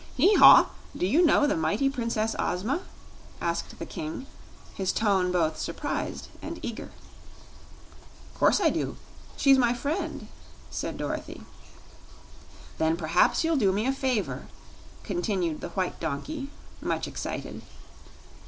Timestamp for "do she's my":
8.71-9.75